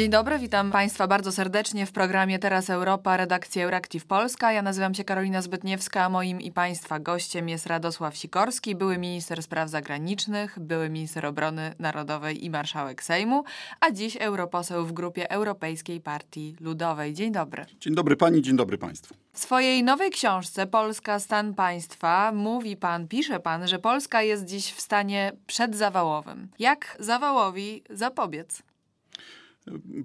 [0.00, 4.52] Dzień dobry, witam Państwa bardzo serdecznie w programie Teraz Europa, redakcja Euractiv Polska.
[4.52, 9.42] Ja nazywam się Karolina Zbytniewska, a moim i Państwa gościem jest Radosław Sikorski, były minister
[9.42, 13.44] spraw zagranicznych, były minister obrony narodowej i marszałek Sejmu,
[13.80, 17.14] a dziś europoseł w grupie Europejskiej Partii Ludowej.
[17.14, 17.66] Dzień dobry.
[17.80, 19.14] Dzień dobry Pani, dzień dobry Państwu.
[19.32, 24.72] W swojej nowej książce Polska stan państwa mówi Pan, pisze Pan, że Polska jest dziś
[24.72, 26.48] w stanie przedzawałowym.
[26.58, 28.69] Jak zawałowi zapobiec?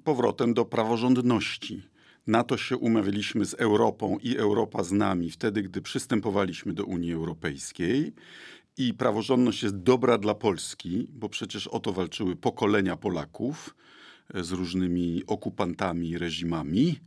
[0.04, 1.84] Powrotem do praworządności.
[2.28, 7.14] Na to się umawialiśmy z Europą i Europa z nami wtedy, gdy przystępowaliśmy do Unii
[7.14, 8.14] Europejskiej.
[8.78, 13.76] I praworządność jest dobra dla Polski, bo przecież o to walczyły pokolenia Polaków
[14.34, 17.00] e, z różnymi okupantami, reżimami,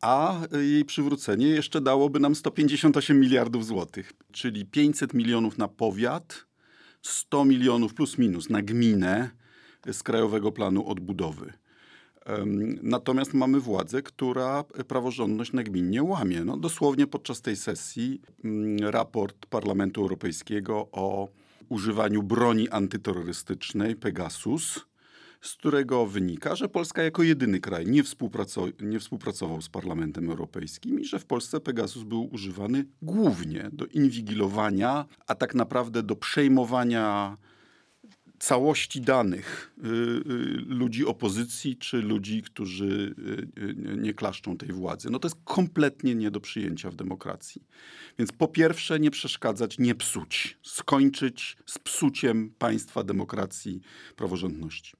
[0.00, 6.46] a jej przywrócenie jeszcze dałoby nam 158 miliardów złotych, czyli 500 milionów na powiat,
[7.02, 9.30] 100 milionów plus minus na gminę
[9.92, 11.52] z Krajowego Planu Odbudowy.
[12.82, 16.44] Natomiast mamy władzę, która praworządność nagminnie łamie.
[16.44, 21.28] No, dosłownie podczas tej sesji mm, raport Parlamentu Europejskiego o
[21.68, 24.80] używaniu broni antyterrorystycznej Pegasus,
[25.40, 28.02] z którego wynika, że Polska jako jedyny kraj nie,
[28.80, 35.04] nie współpracował z Parlamentem Europejskim i że w Polsce Pegasus był używany głównie do inwigilowania,
[35.26, 37.36] a tak naprawdę do przejmowania
[38.38, 39.92] całości danych y, y,
[40.66, 43.14] ludzi opozycji czy ludzi, którzy
[43.58, 45.10] y, nie klaszczą tej władzy.
[45.10, 47.62] No to jest kompletnie nie do przyjęcia w demokracji.
[48.18, 50.58] Więc po pierwsze nie przeszkadzać, nie psuć.
[50.62, 53.80] Skończyć z psuciem państwa, demokracji,
[54.16, 54.96] praworządności.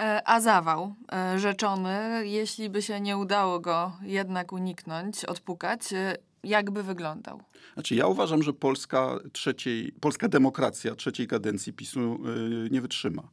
[0.00, 6.16] E, a zawał e, rzeczony, jeśli by się nie udało go jednak uniknąć, odpukać, e,
[6.46, 7.42] jakby wyglądał?
[7.74, 13.28] Znaczy, ja uważam, że Polska, trzeciej, polska demokracja trzeciej kadencji PiSu yy, nie wytrzyma.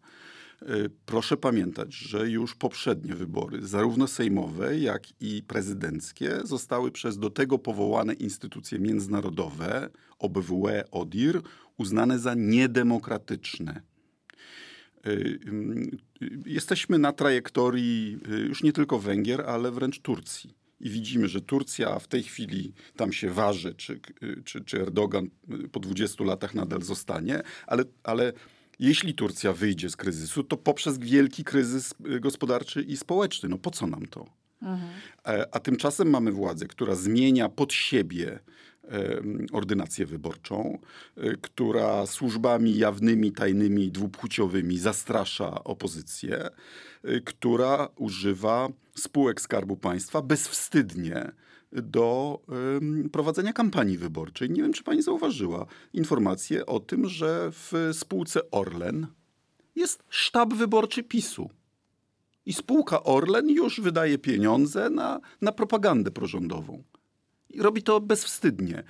[0.62, 7.30] Yy, proszę pamiętać, że już poprzednie wybory, zarówno sejmowe, jak i prezydenckie, zostały przez do
[7.30, 9.90] tego powołane instytucje międzynarodowe,
[10.20, 11.42] OBWE, ODIR,
[11.78, 13.82] uznane za niedemokratyczne.
[15.08, 15.40] Y,
[16.46, 22.00] jesteśmy na trajektorii y, już nie tylko Węgier, ale wręcz Turcji i widzimy, że Turcja
[22.00, 24.00] w tej chwili tam się waży, czy,
[24.46, 25.30] czy, czy Erdogan
[25.72, 28.34] po 20 latach nadal zostanie, ale, ale
[28.80, 33.50] jeśli Turcja wyjdzie z kryzysu, to poprzez wielki kryzys gospodarczy i społeczny.
[33.50, 34.26] No po co nam to?
[34.62, 34.92] Mhm.
[35.52, 38.40] A tymczasem mamy władzę, która zmienia pod siebie
[39.52, 40.80] ordynację wyborczą,
[41.18, 46.50] e, która służbami jawnymi, tajnymi, dwupłciowymi zastrasza opozycję,
[47.04, 51.32] e, która używa spółek Skarbu Państwa bezwstydnie
[51.72, 52.40] do
[53.12, 54.50] prowadzenia kampanii wyborczej.
[54.50, 59.08] Nie wiem, czy pani zauważyła informację o tym, że w spółce Orlen
[59.76, 61.50] jest sztab wyborczy PiSu.
[62.46, 66.84] I spółka Orlen już wydaje pieniądze na, na propagandę prorządową.
[67.54, 68.84] I robi to bezwstydnie.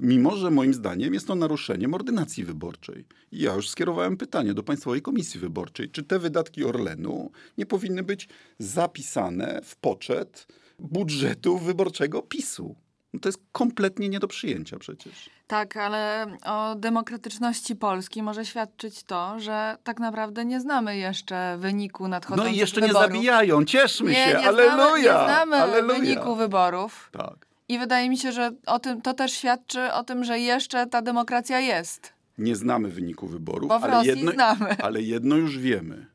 [0.00, 3.04] Mimo, że moim zdaniem jest to naruszeniem ordynacji wyborczej.
[3.32, 8.02] I ja już skierowałem pytanie do Państwowej Komisji Wyborczej, czy te wydatki Orlenu nie powinny
[8.02, 8.28] być
[8.58, 10.46] zapisane w poczet
[10.78, 12.76] budżetu wyborczego PiSu.
[13.12, 15.30] No to jest kompletnie nie do przyjęcia przecież.
[15.46, 22.08] Tak, ale o demokratyczności Polski może świadczyć to, że tak naprawdę nie znamy jeszcze wyniku
[22.08, 23.02] nadchodzących No i jeszcze wyborów.
[23.02, 25.24] nie zabijają, cieszmy nie, się, nie aleluja!
[25.24, 25.98] Znamy, nie znamy aleluja.
[26.00, 27.08] wyniku wyborów.
[27.12, 27.49] Tak.
[27.70, 31.02] I wydaje mi się, że o tym, to też świadczy o tym, że jeszcze ta
[31.02, 32.12] demokracja jest.
[32.38, 34.76] Nie znamy wyniku wyborów, ale, jedno, znamy.
[34.86, 36.06] ale jedno już wiemy,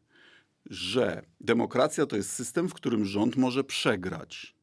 [0.66, 4.55] że demokracja to jest system, w którym rząd może przegrać.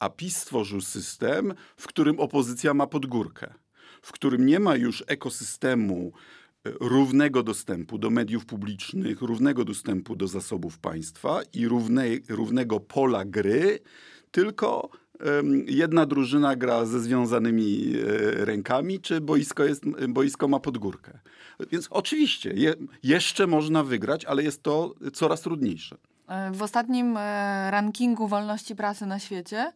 [0.00, 3.54] A PiS stworzył system, w którym opozycja ma podgórkę,
[4.02, 6.12] w którym nie ma już ekosystemu
[6.66, 13.24] e, równego dostępu do mediów publicznych, równego dostępu do zasobów państwa i równe, równego pola
[13.24, 13.78] gry,
[14.30, 15.01] tylko
[15.66, 21.18] jedna drużyna gra ze związanymi e, rękami, czy boisko, jest, boisko ma podgórkę.
[21.70, 25.96] Więc oczywiście, je, jeszcze można wygrać, ale jest to coraz trudniejsze.
[26.28, 27.20] E, w ostatnim e,
[27.70, 29.72] rankingu wolności prasy na świecie,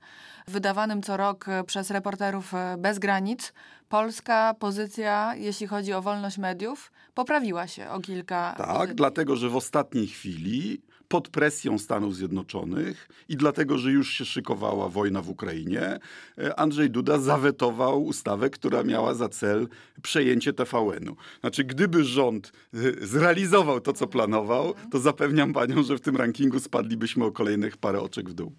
[0.49, 3.53] wydawanym co rok przez reporterów bez granic,
[3.89, 8.55] polska pozycja, jeśli chodzi o wolność mediów, poprawiła się o kilka.
[8.59, 8.97] Tak, pozycji.
[8.97, 14.89] dlatego że w ostatniej chwili pod presją Stanów Zjednoczonych i dlatego, że już się szykowała
[14.89, 15.99] wojna w Ukrainie,
[16.39, 19.69] e, Andrzej Duda zawetował ustawę, która miała za cel
[20.03, 21.17] przejęcie TVN-u.
[21.41, 26.61] Znaczy, gdyby rząd e, zrealizował to, co planował, to zapewniam panią, że w tym rankingu
[26.61, 28.53] spadlibyśmy o kolejnych parę oczek w dół.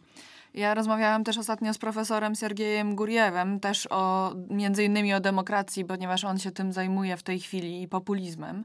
[0.57, 6.23] Ja rozmawiałam też ostatnio z profesorem Sergiejem Gurjewem, też o między innymi o demokracji, ponieważ
[6.23, 8.63] on się tym zajmuje w tej chwili i populizmem.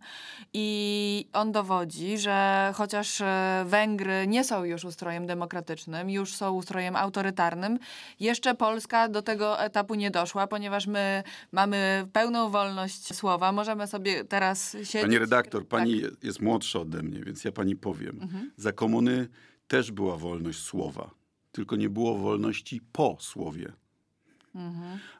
[0.55, 6.97] I on dowodzi, że chociaż e, Węgry nie są już ustrojem demokratycznym, już są ustrojem
[6.97, 7.79] autorytarnym,
[8.21, 11.23] jeszcze Polska do tego etapu nie doszła, ponieważ my
[11.53, 13.53] mamy pełną wolność słowa.
[13.53, 15.03] Możemy sobie teraz siedzieć.
[15.03, 16.03] Pani redaktor, pani Tak.
[16.11, 18.19] je- jest młodsza ode mnie, więc ja pani powiem.
[18.23, 18.51] Mhm.
[18.57, 19.29] Za komuny
[19.69, 21.11] też była wolność słowa,
[21.53, 23.73] tylko nie było wolności po słowie.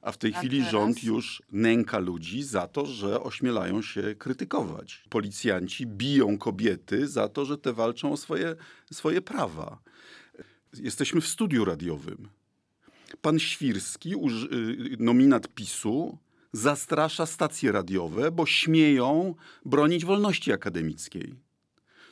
[0.03, 0.35] A w tej.
[0.35, 0.73] A chwili teraz?
[0.73, 5.05] rząd już nęka ludzi za to, że ośmielają się krytykować.
[5.09, 8.57] Policjanci biją kobiety za to, że te walczą o swoje,
[8.93, 9.79] swoje prawa.
[10.75, 12.29] Jesteśmy w studiu radiowym.
[13.23, 14.15] Pan Świrski,
[14.53, 16.19] y, nominat PiSu,
[16.53, 21.35] zastrasza stacje radiowe, bo śmieją bronić wolności akademickiej.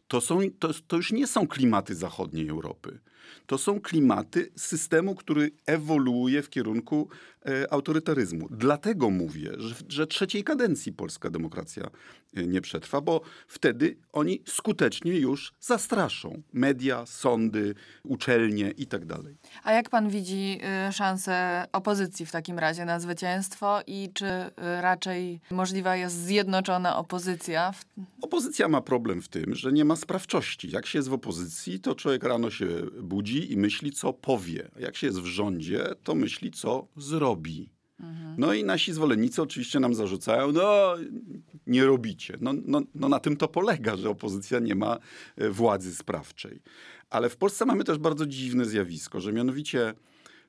[0.09, 2.99] To, są, to, to już nie są klimaty zachodniej Europy.
[3.47, 7.09] To są klimaty systemu, który ewoluuje w kierunku
[7.47, 8.49] e, autorytaryzmu.
[8.51, 11.91] Dlatego mówię, że, że trzeciej kadencji polska demokracja
[12.35, 17.75] e, nie przetrwa, bo wtedy oni skutecznie już zastraszą media, sądy,
[18.05, 19.01] uczelnie i tak.
[19.65, 24.51] A jak pan widzi y, szansę opozycji w takim razie na zwycięstwo i czy y,
[24.81, 27.73] raczej możliwa jest zjednoczona opozycja?
[27.73, 27.85] W...
[28.23, 30.71] Opozycja ma problem w tym, że nie ma sprawczości.
[30.71, 32.67] Jak się jest w opozycji, to człowiek rano się
[33.15, 34.71] budzi i myśli, co powie.
[34.77, 37.69] A jak się jest w rządzie, to myśli, co zrobi.
[38.39, 40.95] No i nasi zwolennicy oczywiście nam zarzucają, no
[41.67, 42.39] nie robicie.
[42.41, 44.99] No, no, no na tym to polega, że opozycja nie ma
[45.37, 46.63] e, władzy sprawczej.
[47.11, 49.95] Ale w Polsce mamy też bardzo dziwne zjawisko, że mianowicie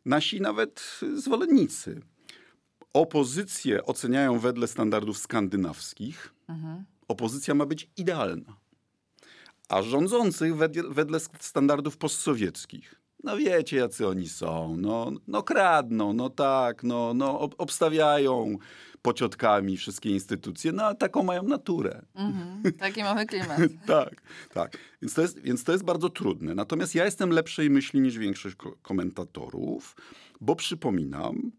[0.05, 2.01] nasi nawet zwolennicy
[2.93, 6.33] opozycję oceniają wedle standardów skandynawskich.
[7.07, 8.60] Opozycja ma być idealna.
[9.71, 12.95] A rządzących wedle, wedle standardów postsowieckich.
[13.23, 14.77] No wiecie, jacy oni są.
[14.77, 18.57] No, no kradną, no tak, no, no ob- obstawiają
[19.01, 22.01] pociotkami wszystkie instytucje, no a taką mają naturę.
[22.15, 23.59] Mhm, taki mamy klimat.
[23.87, 24.21] tak,
[24.53, 24.77] tak.
[25.01, 26.55] Więc to, jest, więc to jest bardzo trudne.
[26.55, 29.95] Natomiast ja jestem lepszej myśli niż większość ko- komentatorów,
[30.41, 31.51] bo przypominam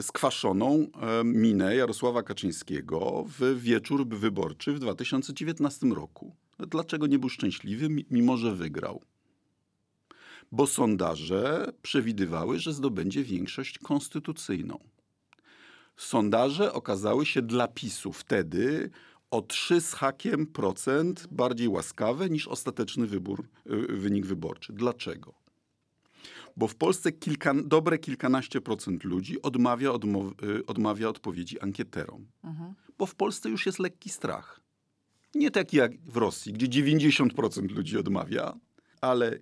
[0.00, 6.36] skwaszoną e, minę Jarosława Kaczyńskiego w wieczór wyborczy w 2019 roku.
[6.66, 9.02] Dlaczego nie był szczęśliwy, mi- mimo że wygrał?
[10.52, 14.78] Bo sondaże przewidywały, że zdobędzie większość konstytucyjną.
[15.96, 18.90] Sondaże okazały się dla PiSu wtedy
[19.30, 24.72] o 3 z hakiem procent bardziej łaskawe niż ostateczny wybór, y, wynik wyborczy.
[24.72, 25.34] Dlaczego?
[26.56, 32.26] Bo w Polsce kilka, dobre kilkanaście procent ludzi odmawia, y, odmawia odpowiedzi ankieterom.
[32.98, 34.60] Bo w Polsce już jest lekki strach.
[35.34, 38.52] Nie taki jak w Rosji, gdzie 90% ludzi odmawia,
[39.00, 39.38] ale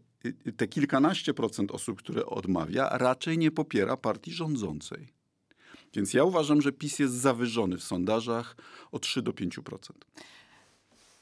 [0.46, 5.08] y, te kilkanaście procent osób, które odmawia, raczej nie popiera partii rządzącej.
[5.94, 8.56] Więc ja uważam, że PiS jest zawyżony w sondażach
[8.92, 9.78] o 3 do 5%.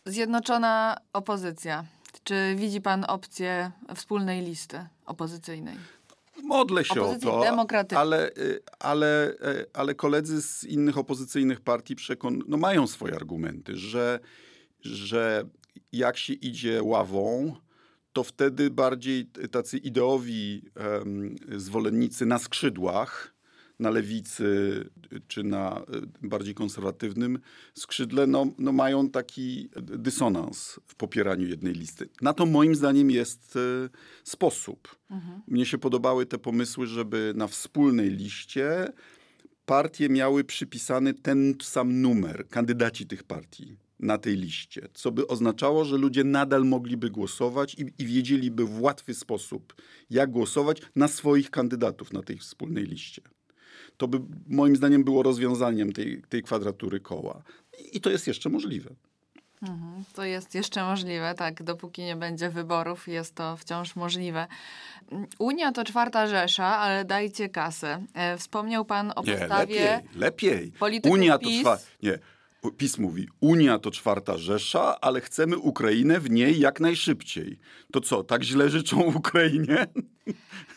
[0.07, 1.85] Zjednoczona opozycja.
[2.25, 5.77] Czy widzi pan opcję wspólnej listy opozycyjnej?
[6.43, 8.01] Modlę się o Opozycji to, demokratycznej.
[8.01, 13.77] ale, y, ale, y, ale koledzy z innych opozycyjnych partii przekon- no mają swoje argumenty,
[13.77, 14.21] że,
[14.81, 15.45] że
[15.93, 17.57] jak się idzie ławą,
[18.13, 23.35] to wtedy bardziej tacy ideowi em, zwolennicy na skrzydłach,
[23.79, 24.85] na lewicy
[25.29, 25.83] czy na
[26.23, 27.39] y, bardziej konserwatywnym
[27.75, 32.09] skrzydle, no, no mają taki dysonans w popieraniu jednej listy.
[32.23, 33.89] Na to moim zdaniem jest y,
[34.25, 34.99] sposób.
[35.47, 38.93] Mnie się podobały te pomysły, żeby na wspólnej liście
[39.67, 45.85] partie miały przypisany ten sam numer, kandydaci tych partii na tej liście, co by oznaczało,
[45.85, 49.75] że ludzie nadal mogliby głosować i, i wiedzieliby w łatwy sposób,
[50.11, 53.23] jak głosować na swoich kandydatów na tej wspólnej liście.
[53.97, 57.43] To by moim zdaniem było rozwiązaniem tej, tej kwadratury koła.
[57.79, 58.91] I, I to jest jeszcze możliwe.
[59.63, 61.63] Mhm, To jest jeszcze możliwe, tak.
[61.63, 64.47] Dopóki nie będzie wyborów, jest to wciąż możliwe.
[65.39, 68.05] Unia to czwarta Rzesza, ale dajcie kasę.
[68.15, 70.03] E, Wspomniał pan o Nie, postawie.
[70.17, 71.11] lepiej, lepiej.
[71.11, 71.61] Unia to PiS.
[71.61, 71.79] czwa...
[72.03, 72.19] Nie.
[72.77, 77.59] PiS mówi, Unia to czwarta Rzesza, ale chcemy Ukrainę w niej jak najszybciej.
[77.93, 79.87] To co, tak źle życzą Ukrainie?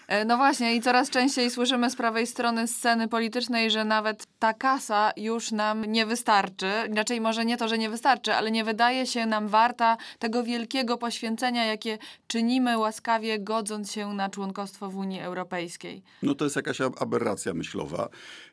[0.07, 4.53] E, No właśnie, i coraz częściej słyszymy z prawej strony sceny politycznej, że nawet ta
[4.53, 6.65] kasa już nam nie wystarczy.
[6.95, 10.97] Raczej może nie to, że nie wystarczy, ale nie wydaje się nam warta tego wielkiego
[10.97, 11.97] poświęcenia, jakie
[12.27, 16.01] czynimy łaskawie, godząc się na członkostwo w Unii Europejskiej.
[16.23, 18.09] No to jest jakaś ab- aberracja myślowa.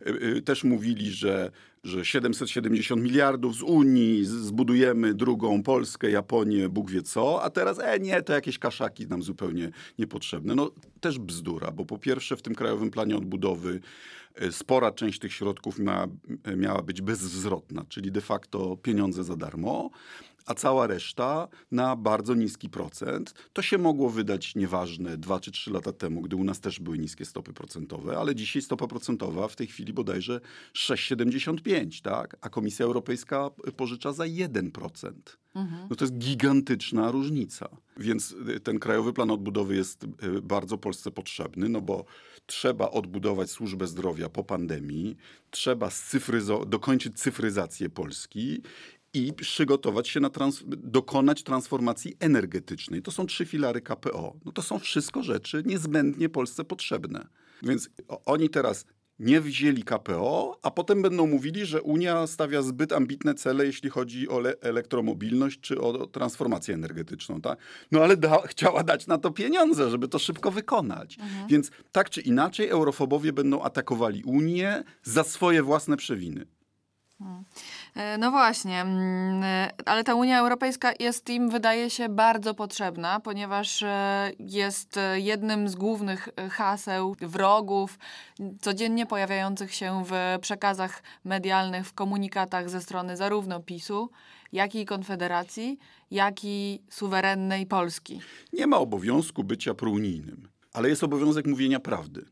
[0.06, 1.50] Y, y, Też mówili, że,
[1.88, 7.99] że 770 miliardów z Unii, zbudujemy drugą Polskę, Japonię, Bóg wie co, a teraz, e
[7.99, 10.54] nie, to jakieś kaszaki nam zupełnie niepotrzebne.
[10.54, 13.80] No też bzdura, bo po pierwsze w tym Krajowym Planie Odbudowy
[14.35, 16.07] e, spora część tych środków ma,
[16.45, 19.90] e, miała być bezzwrotna, czyli de facto pieniądze za darmo,
[20.49, 23.35] a cała reszta na bardzo niski procent.
[23.52, 26.99] To się mogło wydać nieważne dwa czy trzy lata temu, gdy u nas też były
[26.99, 30.40] niskie stopy procentowe, ale dzisiaj stopa procentowa w tej chwili bodajże
[30.75, 32.37] 6,75, tak?
[32.40, 35.12] a Komisja Europejska pożycza za 1%.
[35.90, 37.69] No to jest gigantyczna różnica.
[37.97, 42.05] Więc y, ten Krajowy Plan Odbudowy jest y, bardzo Polsce potrzebny, no bo
[42.47, 45.17] trzeba odbudować służbę zdrowia po pandemii,
[45.50, 48.62] trzeba scyfryzo- dokończyć cyfryzację Polski
[49.15, 53.03] i przygotować się na trans- dokonać transformacji energetycznej.
[53.03, 54.37] To są trzy filary KPO.
[54.45, 57.27] No to są wszystko rzeczy niezbędnie Polsce potrzebne.
[57.62, 57.91] Więc
[58.25, 58.85] oni teraz
[59.19, 64.29] nie wzięli KPO, a potem będą mówili, że Unia stawia zbyt ambitne cele, jeśli chodzi
[64.29, 67.41] o le- elektromobilność czy o transformację energetyczną.
[67.41, 67.59] Tak?
[67.93, 71.17] No ale da- chciała dać na to pieniądze, żeby to szybko wykonać.
[71.49, 76.47] Więc tak czy inaczej eurofobowie będą atakowali Unię za swoje własne przewiny.
[77.21, 77.45] E,
[78.18, 83.83] No właśnie, mm, e, ale ta Unia Europejska jest im, wydaje się, bardzo potrzebna, ponieważ
[83.83, 87.99] e, jest e, jednym z głównych e, haseł, wrogów,
[88.61, 94.11] codziennie pojawiających się w przekazach medialnych, w komunikatach ze strony zarówno PiSu,
[94.52, 95.78] jak i Konfederacji,
[96.11, 98.21] jak i suwerennej Polski.
[98.52, 102.25] Nie ma obowiązku bycia prounijnym, ale jest obowiązek mówienia prawdy.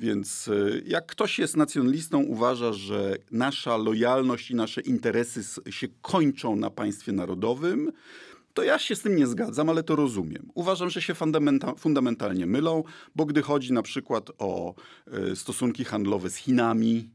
[0.00, 6.56] Więc y, jak ktoś jest nacjonalistą, uważa, że nasza lojalność i nasze interesy się kończą
[6.56, 7.92] na państwie narodowym,
[8.54, 10.48] to ja się z tym nie zgadzam, ale to rozumiem.
[10.54, 12.84] Uważam, że się fundamenta fundamentalnie mylą,
[13.16, 14.74] bo gdy chodzi na przykład o
[15.32, 17.10] y, stosunki handlowe z Chinami,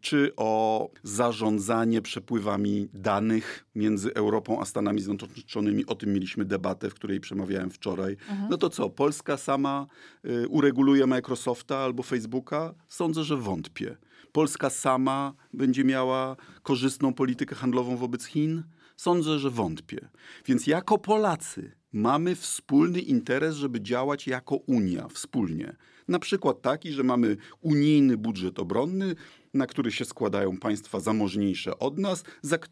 [0.00, 5.86] czy o zarządzanie przepływami danych między Europą a Stanami Zjednoczonymi.
[5.86, 8.16] O tym mieliśmy debatę, w której przemawiałem wczoraj.
[8.50, 9.86] No to co, Polska sama
[10.24, 12.74] y, ureguluje Microsofta albo Facebooka?
[12.88, 13.96] Sądzę, że wątpię.
[14.32, 18.62] Polska sama będzie miała korzystną politykę handlową wobec Chin?
[18.96, 20.08] Sądzę, że wątpię.
[20.46, 25.76] Więc jako Polacy mamy wspólny interes, żeby działać jako Unia wspólnie.
[26.08, 29.14] Na przykład taki, że mamy unijny budżet obronny,
[29.54, 32.24] na który się składają państwa zamożniejsze od nas,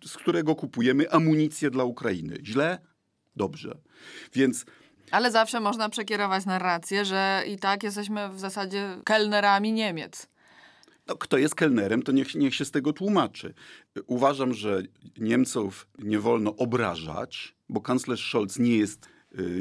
[0.05, 2.37] z którego kupujemy amunicję dla Ukrainy.
[2.45, 2.79] Źle?
[3.37, 3.79] Dobrze.
[4.35, 4.65] Więc
[5.11, 10.27] Ale zawsze można przekierować narrację, że i tak jesteśmy w zasadzie kelnerami Niemiec.
[11.07, 13.55] No, kto jest kelnerem, to niech, niech się z tego tłumaczy.
[14.07, 14.83] Uważam, że
[15.19, 19.12] Niemców nie wolno obrażać, bo kanclerz Scholz nie jest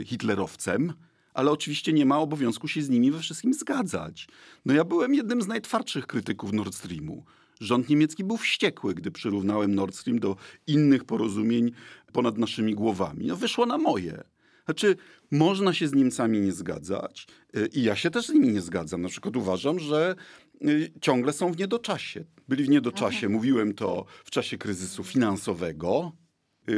[0.05, 0.93] hitlerowcem,
[1.33, 4.27] ale oczywiście nie ma obowiązku się z nimi we wszystkim zgadzać.
[4.65, 7.25] No ja byłem jednym z najtwardszych krytyków Nord Streamu.
[7.59, 10.35] Rząd niemiecki był wściekły, gdy przyrównałem Nord Stream do
[10.67, 11.71] innych porozumień
[12.13, 13.25] ponad naszymi głowami.
[13.25, 14.23] No wyszło na moje.
[14.65, 14.95] Znaczy,
[15.31, 19.01] można się z Niemcami nie zgadzać y, i ja się też z nimi nie zgadzam.
[19.01, 20.15] Na przykład uważam, że
[20.65, 22.25] y, ciągle są w niedoczasie.
[22.47, 26.20] Byli w niedoczasie, mówiłem to w czasie kryzysu finansowego, y,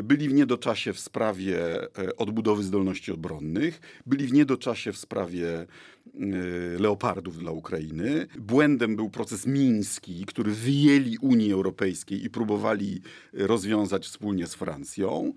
[0.03, 5.65] byli w niedoczasie w sprawie e, odbudowy zdolności obronnych, byli w niedoczasie w sprawie
[6.15, 8.27] y, leopardów dla Ukrainy.
[8.39, 13.01] Błędem był proces miński, który wyjęli Unii Europejskiej i próbowali
[13.33, 15.33] y, rozwiązać wspólnie z Francją.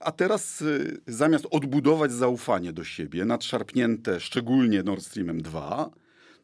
[0.00, 5.90] A teraz y, zamiast odbudować zaufanie do siebie, nadszarpnięte szczególnie Nord Streamem 2,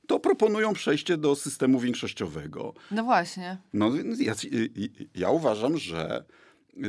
[0.07, 2.75] to proponują przejście do systemu większościowego.
[2.91, 3.59] No właśnie.
[3.73, 4.35] No, ja,
[5.15, 6.25] ja uważam, że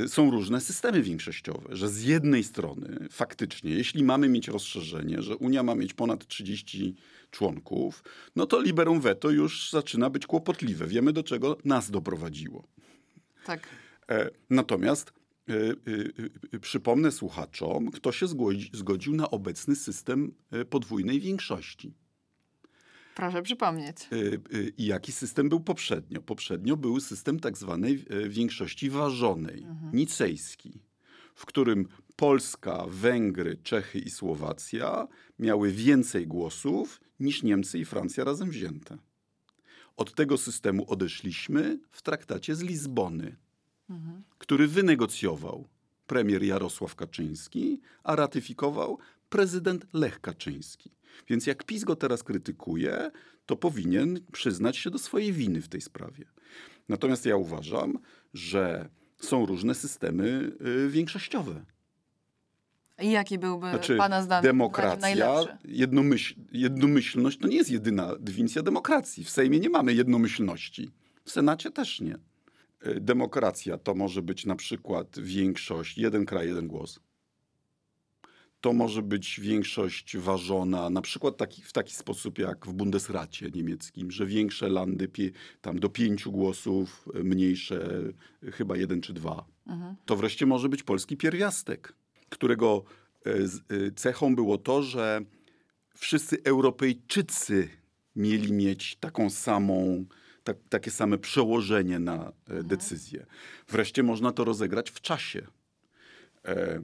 [0.06, 5.62] są różne systemy większościowe, że z jednej strony faktycznie, jeśli mamy mieć rozszerzenie, że Unia
[5.62, 6.94] ma mieć ponad 30
[7.30, 8.04] członków,
[8.36, 10.86] no to liberum veto już zaczyna być kłopotliwe.
[10.86, 12.68] Wiemy, do czego nas doprowadziło.
[13.44, 13.68] Tak.
[14.08, 15.12] E, Natomiast
[15.48, 15.52] e,
[16.54, 20.34] e, przypomnę słuchaczom, kto się zgodzi, zgodził na obecny system
[20.70, 21.94] podwójnej większości.
[23.14, 23.96] Proszę przypomnieć.
[24.12, 24.16] E,
[24.58, 26.22] e, I jaki system był poprzednio?
[26.22, 30.80] Poprzednio był system tak zwanej e, większości ważonej, nicejski,
[31.34, 38.50] w którym Polska, Węgry, Czechy i Słowacja miały więcej głosów niż Niemcy i Francja razem
[38.50, 38.98] wzięte.
[39.96, 43.36] Od tego systemu odeszliśmy w traktacie z Lizbony,
[44.38, 45.68] który wynegocjował
[46.06, 48.98] premier Jarosław Kaczyński, a ratyfikował
[49.34, 50.90] prezydent Lech Kaczyński.
[51.28, 53.10] Więc jak PiS go teraz krytykuje,
[53.46, 56.24] to powinien przyznać się do swojej winy w tej sprawie.
[56.88, 57.98] Natomiast ja uważam,
[58.34, 60.52] że są różne systemy
[60.86, 61.64] y, większościowe.
[63.02, 65.56] I jaki byłby Znaczy, Pana zdaniem demokracja, najlepszy?
[65.64, 69.24] jednomyśl, jednomyślność to nie jest jedyna definicja demokracji.
[69.24, 70.90] W Sejmie nie mamy jednomyślności.
[71.24, 72.14] W Senacie też nie.
[72.86, 77.00] Y, Demokracja to może być na przykład większość, jeden kraj, jeden głos.
[78.64, 84.10] To może być większość ważona na przykład taki, w taki sposób jak w Bundesracie niemieckim,
[84.10, 85.30] że większe landy pie,
[85.60, 88.02] tam do pięciu głosów, mniejsze
[88.52, 89.44] chyba jeden czy dwa.
[90.06, 91.94] To wreszcie może być polski pierwiastek,
[92.28, 92.84] którego
[93.26, 95.20] e, e, cechą było to, że
[95.94, 97.68] wszyscy Europejczycy
[98.16, 100.04] mieli mieć taką samą,
[100.44, 103.26] tak, takie same przełożenie na e, decyzję.
[103.68, 105.46] Wreszcie można to rozegrać w czasie.
[106.44, 106.82] E,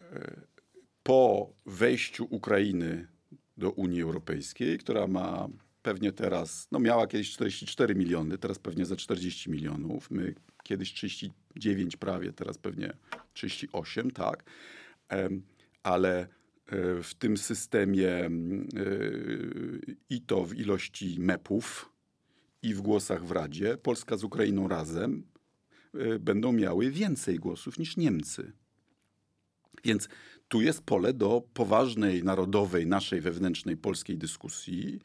[0.00, 0.53] e,
[1.04, 3.08] po wejściu Ukrainy
[3.56, 5.48] do Unii Europejskiej, która ma
[5.82, 10.10] pewnie teraz, no miała kiedyś 44 miliony, teraz pewnie za 40 milionów.
[10.10, 12.92] My kiedyś 39 prawie, teraz pewnie
[13.32, 14.44] 38, tak.
[15.82, 16.26] Ale e,
[17.02, 18.30] w tym systemie e,
[20.10, 21.90] i to w ilości MEP-ów
[22.62, 25.26] i w głosach w Radzie, Polska z Ukrainą razem
[25.94, 28.52] e, będą miały więcej głosów niż Niemcy.
[29.84, 30.08] Więc
[30.48, 35.00] tu jest pole do poważnej, narodowej, naszej wewnętrznej polskiej dyskusji,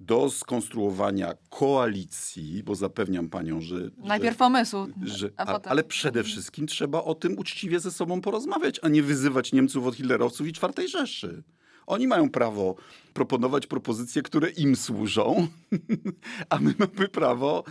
[0.00, 3.90] do skonstruowania koalicji, bo zapewniam panią, że.
[3.96, 5.72] Najpierw pomysł, że, że, a a, potem...
[5.72, 9.94] Ale przede wszystkim trzeba o tym uczciwie ze sobą porozmawiać, a nie wyzywać Niemców od
[9.94, 11.42] hitlerowców i czwartej Rzeszy.
[11.86, 12.74] Oni mają prawo
[13.14, 15.46] proponować propozycje, które im służą,
[16.50, 17.64] a my mamy prawo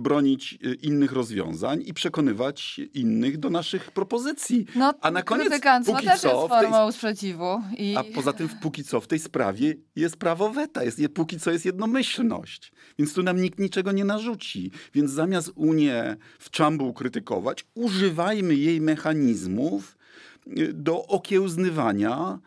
[0.00, 4.66] bronić e, innych rozwiązań i przekonywać innych do naszych propozycji.
[4.76, 5.48] No, a na koniec,
[5.86, 7.62] póki też co, jest w tej- formą sprzeciwu.
[7.78, 7.96] I...
[7.96, 11.50] a poza tym, póki co w tej sprawie jest prawo weta, jest, je- póki co
[11.50, 12.72] jest jednomyślność.
[12.98, 14.70] Więc tu nam nikt niczego nie narzuci.
[14.94, 19.96] Więc zamiast Unię w czambuł krytykować, używajmy jej mechanizmów
[20.58, 22.38] y, do okiełznywania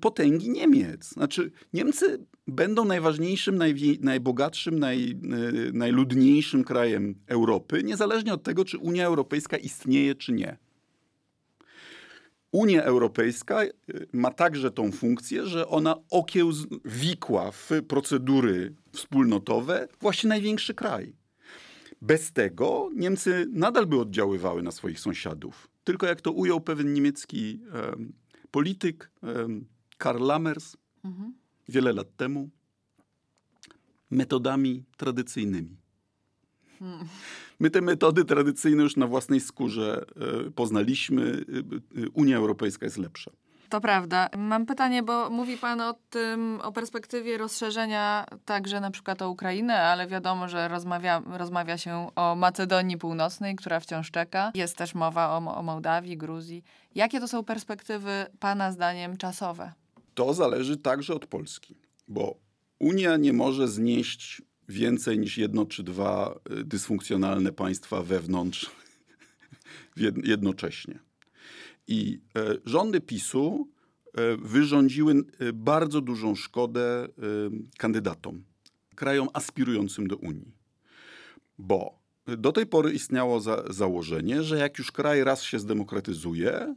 [0.00, 1.08] potęgi Niemiec.
[1.08, 3.62] Znaczy, Niemcy będą najważniejszym,
[4.00, 10.56] najbogatszym, naj, y, najludniejszym krajem Europy, niezależnie od tego, czy Unia Europejska istnieje, czy nie.
[12.52, 13.72] Unia Europejska y,
[14.12, 21.16] ma także tą funkcję, że ona okiełwikła w procedury wspólnotowe właśnie największy kraj.
[22.02, 25.68] Bez tego Niemcy nadal by oddziaływały na swoich sąsiadów.
[25.84, 28.12] Tylko jak to ujął pewien niemiecki em,
[28.50, 29.10] polityk,
[29.98, 30.76] Karl Lammers,
[31.68, 32.50] wiele lat temu,
[34.10, 35.76] metodami tradycyjnymi.
[37.58, 40.04] My te metody tradycyjne już na własnej skórze
[40.46, 41.22] e, poznaliśmy.
[41.22, 43.30] E, e, Unia Europejska jest lepsza.
[43.68, 44.28] To prawda.
[44.36, 49.80] Mam pytanie, bo mówi Pan o tym, o perspektywie rozszerzenia także na przykład o Ukrainę,
[49.82, 54.52] ale wiadomo, że rozmawia, rozmawia się o Macedonii Północnej, która wciąż czeka.
[54.54, 56.64] Jest też mowa o, o Mołdawii, Gruzji.
[56.94, 59.72] Jakie to są perspektywy Pana zdaniem czasowe?
[60.14, 61.76] To zależy także od Polski,
[62.08, 62.34] bo
[62.78, 68.70] Unia nie może znieść więcej niż jedno czy dwa e, dysfunkcjonalne państwa wewnątrz
[69.96, 70.98] jed- jednocześnie.
[71.88, 73.68] I e, rządy PiSu
[74.14, 77.08] e, wyrządziły e, bardzo dużą szkodę
[77.78, 78.44] kandydatom,
[78.94, 80.54] krajom aspirującym do Unii.
[81.58, 86.74] Bo do tej pory istniało za, założenie, że jak już kraj raz się zdemokratyzuje,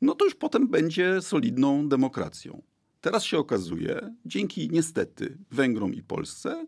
[0.00, 2.62] no to już potem będzie solidną demokracją.
[3.00, 6.66] Teraz się okazuje, dzięki niestety Węgrom i Polsce,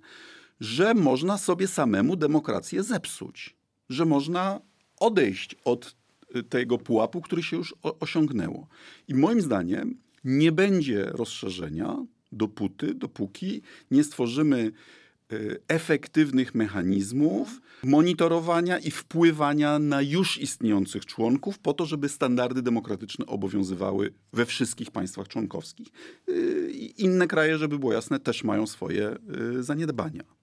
[0.60, 3.56] że można sobie samemu demokrację zepsuć,
[3.88, 4.60] że można
[5.00, 5.96] odejść od
[6.48, 8.68] tego pułapu, który się już osiągnęło.
[9.08, 14.72] I moim zdaniem nie będzie rozszerzenia dopóty, dopóki nie stworzymy
[15.32, 23.26] y, efektywnych mechanizmów monitorowania i wpływania na już istniejących członków po to, żeby standardy demokratyczne
[23.26, 25.88] obowiązywały we wszystkich państwach członkowskich.
[26.70, 29.16] I inne kraje, żeby było jasne, też mają swoje
[29.58, 30.37] y, zaniedbania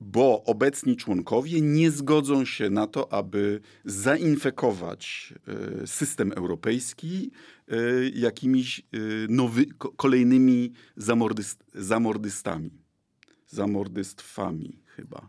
[0.00, 5.34] bo obecni członkowie nie zgodzą się na to, aby zainfekować
[5.82, 7.30] e, system europejski
[7.68, 7.76] e,
[8.14, 8.82] jakimiś e,
[9.28, 12.70] nowy, ko- kolejnymi zamordyst, zamordystami.
[13.46, 15.28] Zamordystwami chyba.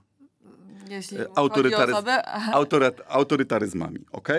[0.89, 2.25] Jeśli autorytaryz- osobę...
[2.53, 4.29] Autoryt, autorytaryzmami, ok?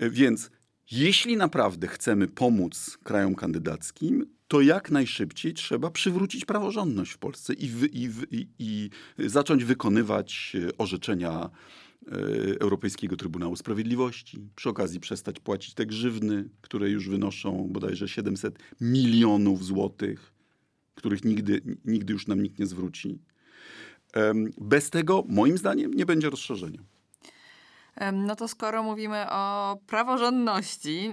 [0.00, 0.50] Więc
[0.90, 7.70] jeśli naprawdę chcemy pomóc krajom kandydackim, to jak najszybciej trzeba przywrócić praworządność w Polsce i,
[7.92, 11.50] i, i, i zacząć wykonywać e, orzeczenia
[12.06, 12.10] e,
[12.60, 14.48] Europejskiego Trybunału Sprawiedliwości.
[14.56, 20.32] Przy okazji przestać płacić te grzywny, które już wynoszą bodajże 700 milionów złotych,
[20.94, 23.18] których nigdy, nigdy już nam nikt nie zwróci.
[24.58, 26.93] Bez tego, moim zdaniem, nie będzie rozszerzenia.
[28.12, 31.12] No to skoro mówimy o praworządności,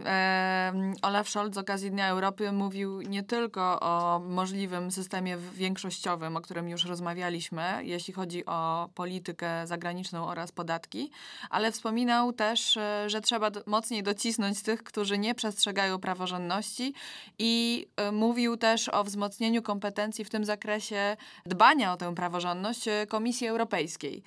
[1.02, 6.70] Olaf Scholz z okazji Dnia Europy mówił nie tylko o możliwym systemie większościowym, o którym
[6.70, 11.12] już rozmawialiśmy, jeśli chodzi o politykę zagraniczną oraz podatki,
[11.50, 16.94] ale wspominał też, e, że trzeba mocniej docisnąć tych, którzy nie przestrzegają praworządności
[17.40, 23.08] i e, mówił też o wzmocnieniu kompetencji w tym zakresie dbania o tę praworządność e,
[23.08, 24.24] Komisji Europejskiej.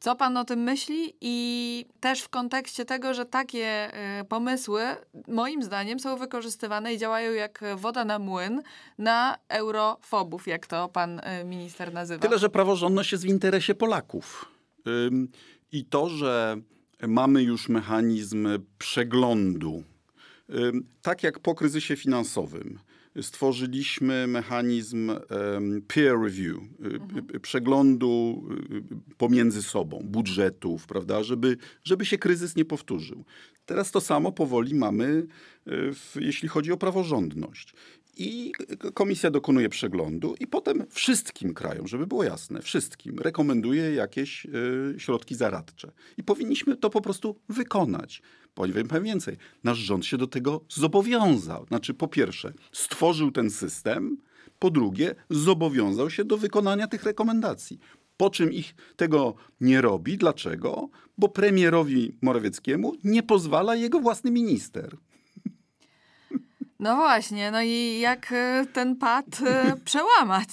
[0.00, 1.14] Co pan o tym myśli?
[1.20, 4.82] I też w kontekście tego, że takie y, pomysły,
[5.28, 8.62] moim zdaniem, są wykorzystywane i działają jak woda na młyn
[8.98, 12.22] na eurofobów, jak to pan y, minister nazywa.
[12.22, 14.52] Tyle, że praworządność jest w interesie Polaków.
[15.72, 16.56] I to, że
[17.08, 19.82] mamy już mechanizm przeglądu,
[21.02, 22.78] tak jak po kryzysie finansowym,
[23.22, 25.12] stworzyliśmy mechanizm
[25.86, 28.42] peer review, y, y, przeglądu
[28.72, 33.24] y, pomiędzy sobą, budżetów, prawda, żeby, żeby się kryzys nie powtórzył.
[33.66, 35.26] Teraz to samo powoli mamy,
[35.66, 37.74] w, jeśli chodzi o praworządność.
[38.22, 38.52] I
[38.94, 45.34] komisja dokonuje przeglądu i potem wszystkim krajom, żeby było jasne, wszystkim rekomenduje jakieś y, środki
[45.34, 45.92] zaradcze.
[46.16, 48.22] I powinniśmy to po prostu wykonać.
[48.54, 51.66] Powiem więcej, nasz rząd się do tego zobowiązał.
[51.66, 54.16] Znaczy, po pierwsze, stworzył ten system,
[54.58, 57.78] po drugie, zobowiązał się do wykonania tych rekomendacji.
[58.16, 60.18] Po czym ich tego nie robi.
[60.18, 60.88] Dlaczego?
[61.18, 64.96] Bo premierowi Morawieckiemu nie pozwala jego własny minister.
[66.80, 70.48] No właśnie, no i jak y, ten pad y, przełamać?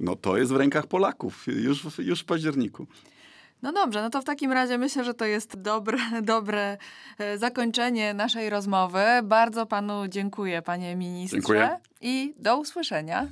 [0.00, 2.86] No to jest w rękach Polaków już, w- już w październiku.
[3.62, 6.78] No dobrze, no to w takim razie myślę, że to jest dobre, dobre
[7.18, 9.04] e, zakończenie naszej rozmowy.
[9.22, 11.36] Bardzo panu dziękuję, panie ministrze.
[11.36, 11.78] Dziękuję.
[12.00, 13.26] I do usłyszenia.